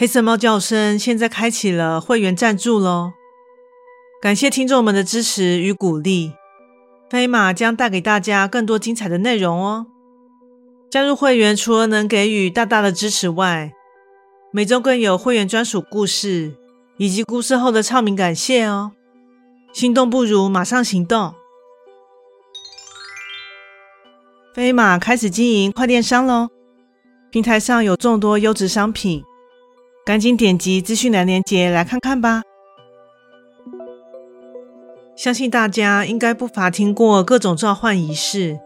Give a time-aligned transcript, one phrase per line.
[0.00, 3.14] 黑色猫叫声现在开启了会员赞助喽，
[4.22, 6.34] 感谢听众们的支持与鼓励，
[7.10, 9.88] 飞马将带给大家更多精彩的内容哦。
[10.88, 13.72] 加入会员除了能给予大大的支持外，
[14.52, 16.54] 每周更有会员专属故事
[16.98, 18.92] 以及故事后的唱名感谢哦。
[19.72, 21.34] 心动不如马上行动，
[24.54, 26.50] 飞马开始经营快电商喽，
[27.32, 29.24] 平台上有众多优质商品。
[30.08, 32.40] 赶紧点击资讯栏链接来看看吧！
[35.14, 38.58] 相信大家应该不乏听过各种召唤仪式，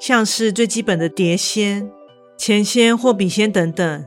[0.00, 1.88] 像是最基本的碟仙、
[2.36, 4.04] 钱仙或笔仙等等。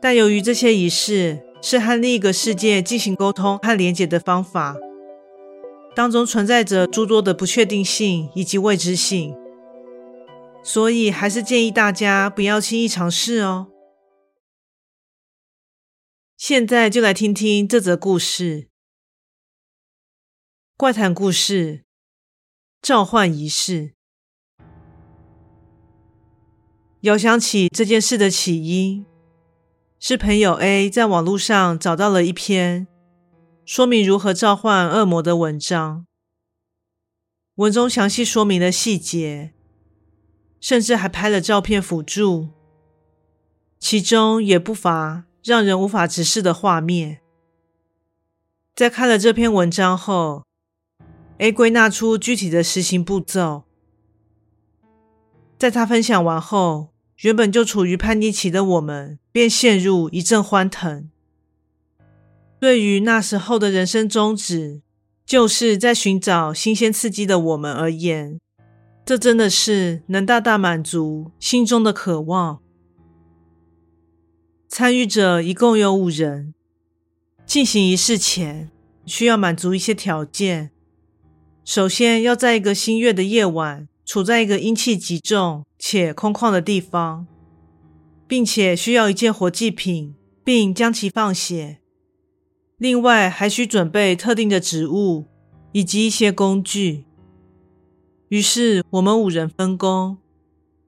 [0.00, 4.76] 但由于这些仪式是和另一个世界进行沟通和连接的方法，
[5.94, 9.36] 当中存在着诸多的不确定性以及未知性，
[10.62, 13.66] 所以还是建议大家不要轻易尝试哦。
[16.36, 18.68] 现在就来听听这则故事：
[20.76, 21.84] 怪谈故事，
[22.82, 23.94] 召唤仪式。
[27.00, 29.06] 遥想起这件事的起因，
[29.98, 32.86] 是朋友 A 在网络上找到了一篇
[33.64, 36.06] 说明如何召唤恶魔的文章，
[37.54, 39.54] 文中详细说明了细节，
[40.60, 42.50] 甚至还拍了照片辅助，
[43.78, 45.24] 其中也不乏。
[45.46, 47.20] 让人无法直视的画面。
[48.74, 50.42] 在看了这篇文章后
[51.38, 53.62] ，A 归纳出具体的实行步骤。
[55.56, 56.88] 在他分享完后，
[57.20, 61.08] 原本就处于叛逆期的我们便陷入一阵欢腾。
[62.58, 64.82] 对于那时候的人生宗旨，
[65.24, 68.40] 就是在寻找新鲜刺激的我们而言，
[69.04, 72.65] 这真的是能大大满足心中的渴望。
[74.68, 76.54] 参与者一共有五人。
[77.46, 78.70] 进行仪式前，
[79.06, 80.72] 需要满足一些条件。
[81.64, 87.28] 首先，要在一个新月的夜晚，处在一个阴气极重且空旷的地方，
[88.26, 91.78] 并且需要一件活祭品，并将其放血。
[92.78, 95.26] 另外，还需准备特定的植物
[95.70, 97.04] 以及一些工具。
[98.28, 100.18] 于是，我们五人分工，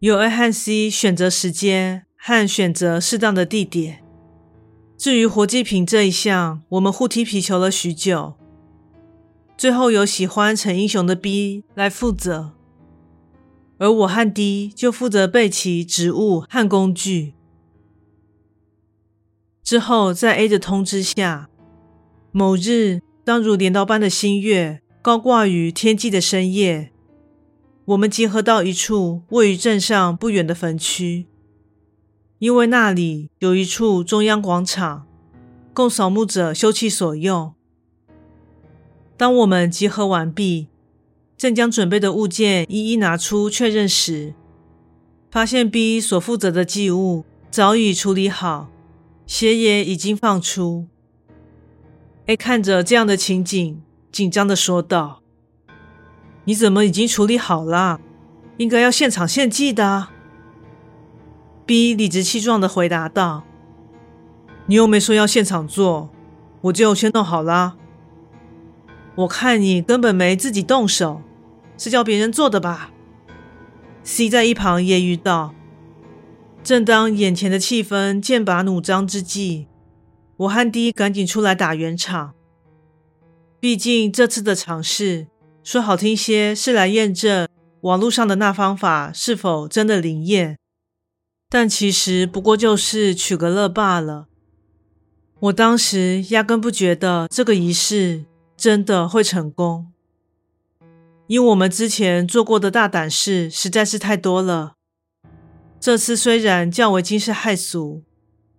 [0.00, 2.07] 由 A 和 C 选择时间。
[2.28, 4.04] 和选择适当的地点。
[4.98, 8.34] 至于活祭品这一项，我们互踢皮球了许久，
[9.56, 12.52] 最后由喜欢逞英雄的 B 来负责，
[13.78, 17.32] 而我和 D 就负责备齐植物和工具。
[19.64, 21.48] 之后，在 A 的通知下，
[22.30, 26.92] 某日当如镰刀般的新月高挂于天际的深夜，
[27.86, 31.26] 我们集合到一处位于镇上不远的坟区。
[32.38, 35.06] 因为那里有一处中央广场，
[35.75, 37.53] 供扫墓者休憩所用。
[39.16, 40.69] 当我们集合完毕，
[41.37, 44.34] 正将准备的物件一一拿出确认时，
[45.31, 48.69] 发现 B 所负责的祭物早已处理好，
[49.26, 50.87] 血也已经放出。
[52.26, 53.82] A 看着这样的情景，
[54.12, 55.22] 紧张的说道
[56.44, 58.00] ：“你怎么已经处理好了？
[58.59, 60.11] 应该要现场献祭的。”
[61.69, 63.44] B 理直气壮的回答道
[64.65, 66.09] ：“你又没说要现场做，
[66.62, 67.76] 我就先弄好啦。
[69.17, 71.20] 我看你根本没自己动手，
[71.76, 72.91] 是叫别人做的吧
[74.03, 75.55] ？”C 在一旁揶揄道。
[76.65, 79.67] 正当眼前的气氛剑拔弩张之际，
[80.38, 82.32] 我和 D 赶紧出来打圆场。
[83.61, 85.26] 毕竟这次的尝试，
[85.62, 87.47] 说好听些是来验证
[87.82, 90.56] 网络上的那方法是否真的灵验。
[91.50, 94.26] 但其实不过就是取个乐罢了。
[95.40, 98.24] 我当时压根不觉得这个仪式
[98.56, 99.92] 真的会成功。
[101.28, 104.74] 因我们之前做过的大胆事实在是太多了。
[105.78, 108.02] 这次虽然较为惊世骇俗，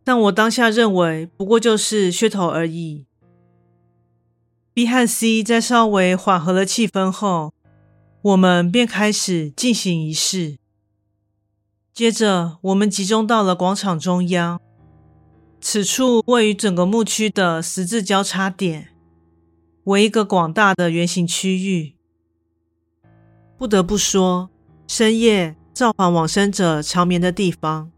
[0.03, 3.07] 但我当下认为不过就是噱头而已。
[4.73, 7.53] B 和 C 在稍微缓和了气氛后，
[8.21, 10.58] 我们便开始进行仪式。
[11.99, 14.61] 接着，我们集中到了广场中央，
[15.59, 18.91] 此处位于整个牧区的十字交叉点，
[19.83, 21.95] 为一个广大的圆形区域。
[23.57, 24.49] 不得不说，
[24.87, 27.91] 深夜造访往生者长眠的地方，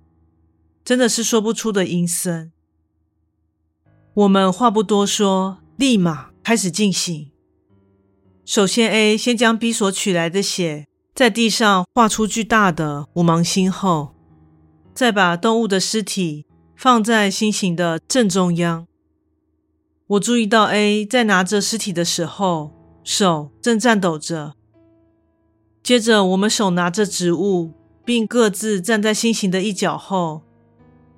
[0.83, 2.51] 真的是说不出的阴森。
[4.15, 7.29] 我们话不多说，立马开始进行。
[8.43, 14.15] 首先，A 先将 B 所取来的血在地上画出巨大的五芒星后，
[14.93, 18.87] 再把动物的尸体放在心形的正中央。
[20.07, 22.71] 我注意到 A 在拿着尸体的时候，
[23.03, 24.55] 手正颤抖着。
[25.83, 27.71] 接着，我们手拿着植物，
[28.05, 30.43] 并各自站在心形的一角后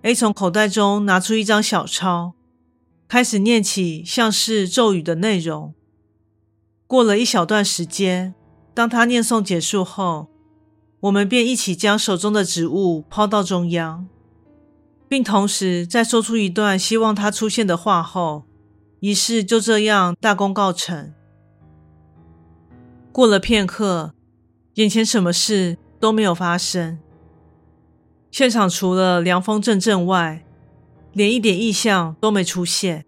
[0.02, 2.34] ，A 从口袋中拿出一张小抄，
[3.08, 5.74] 开始念起像是咒语的内容。
[6.88, 8.36] 过了一小段时间，
[8.74, 10.28] 当他念诵结束后，
[11.02, 14.08] 我们便一起将手中的植物抛到中央，
[15.08, 18.44] 并同时在说出一段希望他出现的话后，
[19.00, 21.14] 仪式就这样大功告成。
[23.12, 24.14] 过了片刻。
[24.76, 26.98] 眼前什么事都没有发生，
[28.32, 30.44] 现场除了凉风阵阵外，
[31.12, 33.06] 连一点异象都没出现。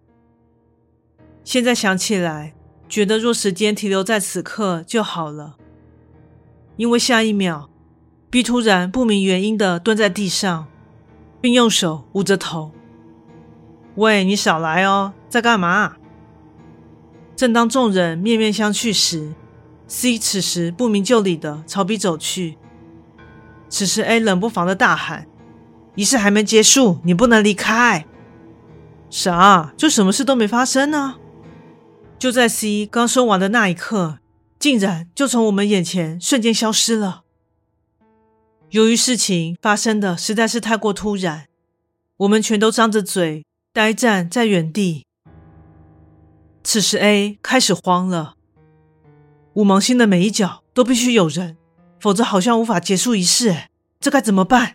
[1.42, 2.54] 现在想起来，
[2.88, 5.56] 觉得若时间停留在此刻就好了，
[6.76, 7.68] 因为下一秒
[8.30, 10.66] ，B 突然不明原因的蹲在地上，
[11.40, 12.72] 并用手捂着头。
[13.96, 15.96] 喂，你少来哦，在干嘛？
[17.34, 19.34] 正当众人面面相觑时。
[19.88, 22.58] C 此时不明就里的朝 B 走去，
[23.68, 25.28] 此时 A 冷不防的大喊
[25.94, 28.04] ：“仪式还没结束，你不能离开！”
[29.08, 29.72] 啥？
[29.76, 31.14] 就什么事都没发生呢？
[32.18, 34.18] 就在 C 刚说完的那一刻，
[34.58, 37.22] 竟然就从我们眼前瞬间消失了。
[38.70, 41.46] 由于事情发生的实在是太过突然，
[42.16, 45.04] 我们全都张着嘴，呆站在原地。
[46.64, 48.34] 此时 A 开始慌了。
[49.54, 51.56] 五芒星的每一角都必须有人，
[52.00, 53.68] 否则好像无法结束仪式。
[54.00, 54.74] 这该怎么办？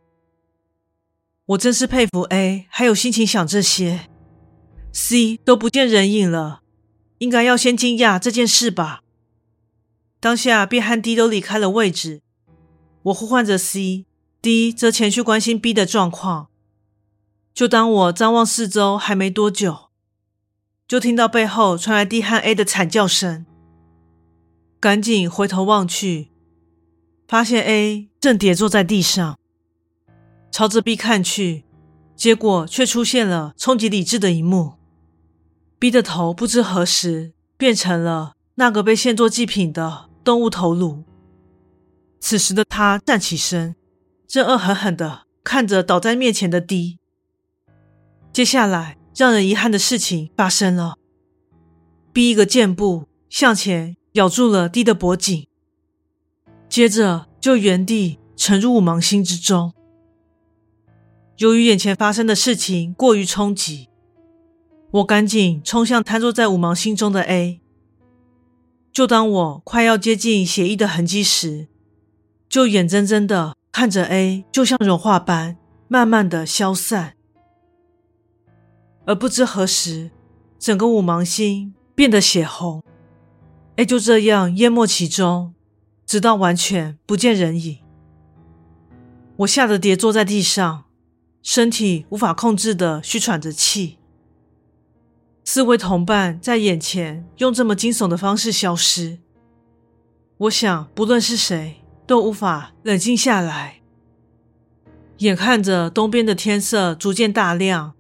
[1.48, 4.08] 我真是佩服 A，还有心情想这些。
[4.94, 6.62] C 都不见人影了，
[7.22, 9.04] 应该要先惊讶这件事吧。
[10.20, 12.22] 当下 B 和 D 都离开了位置，
[13.04, 16.48] 我呼唤着 C，D 则前去关心 B 的状况。
[17.54, 19.90] 就当我张望四周还没多久，
[20.88, 23.46] 就听到背后传来 D 和 A 的惨叫声。
[24.80, 26.32] 赶紧回头望去，
[27.28, 29.38] 发现 A 正跌坐在地上，
[30.52, 31.66] 朝着 B 看去，
[32.16, 34.74] 结果却出现了冲击理智的一幕
[35.82, 41.04] ：B 的头不知何时变成了那个被献作祭品的动物头颅。
[42.20, 43.76] 此时的他站起身，
[44.28, 47.00] 正恶狠狠地看着倒在面前的 D。
[48.32, 50.94] 接下来，让人遗憾的事情发生了
[52.14, 53.98] ：B 一个箭步向前。
[54.16, 55.48] 咬住了 D 的脖颈，
[56.68, 59.72] 接着就原地沉入五芒星之中。
[61.38, 63.88] 由于眼前发生的事情过于冲击，
[64.92, 67.62] 我赶紧冲向瘫坐在五芒星中的 A。
[68.92, 71.70] 就当我快要接近血液的痕迹时，
[72.50, 75.56] 就眼睁睁的看着 A 就像融化般
[75.88, 77.16] 慢慢的消散，
[79.06, 80.12] 而不知何时，
[80.60, 82.84] 整个五芒星变得血红。
[83.78, 85.54] A 就这样淹没其中，
[86.06, 87.80] 直到完全不见人影。
[89.38, 90.84] 我吓得跌坐在地上，
[91.42, 94.00] 身体无法控制的虚喘着气。
[95.44, 99.20] 四位同伴在眼前用这么惊悚的方式消失，
[100.38, 103.82] 我想不论是谁都无法冷静下来。
[105.18, 107.94] 眼看着东边的天色逐渐大亮，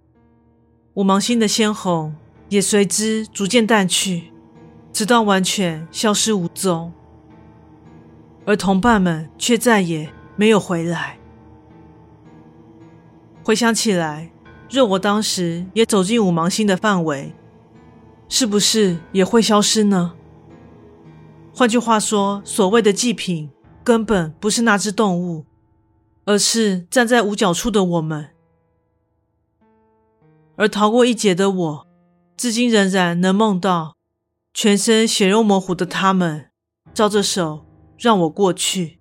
[0.95, 2.15] 五芒星的鲜红
[2.49, 4.31] 也随之逐渐淡去。
[4.93, 6.91] 直到完全消失无踪，
[8.45, 11.17] 而同伴们却再也没有回来。
[13.41, 14.33] 回想起来，
[14.71, 17.33] 若我当时也走进五芒星的范围，
[18.29, 20.13] 是不是也会消失呢？
[21.53, 23.51] 换句话说，所谓的祭品
[23.83, 25.45] 根本不是那只动物，
[26.23, 28.29] 而是站在五角处的我们。
[30.55, 31.87] 而逃过一劫的我，
[32.37, 33.97] 至今仍然能梦到。
[34.53, 36.49] 全身血肉模糊的他们，
[36.93, 37.65] 招着手
[37.97, 39.00] 让我过去。